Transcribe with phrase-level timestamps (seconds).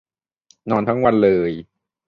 [0.69, 1.51] นอนทั้งวันเลย